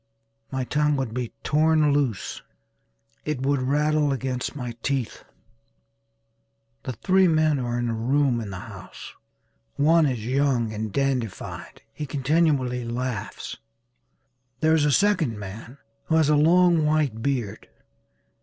[0.51, 2.41] My tongue would be torn loose
[3.23, 5.23] it would rattle against my teeth.
[6.85, 9.13] The three men are in a room in the house.
[9.75, 11.83] One is young and dandified.
[11.93, 13.57] He continually laughs.
[14.59, 17.69] There is a second man who has a long white beard.